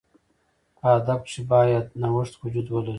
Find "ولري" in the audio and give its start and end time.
2.69-2.89